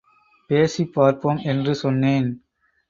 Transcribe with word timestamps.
பேசிப் 0.49 0.93
பார்ப்போம் 0.93 1.37
என்று 1.37 1.75
சொன்னேன். 1.75 2.29